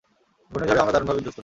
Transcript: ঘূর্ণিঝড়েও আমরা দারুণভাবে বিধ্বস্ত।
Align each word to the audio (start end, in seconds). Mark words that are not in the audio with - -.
ঘূর্ণিঝড়েও 0.51 0.81
আমরা 0.83 0.93
দারুণভাবে 0.93 1.17
বিধ্বস্ত। 1.19 1.39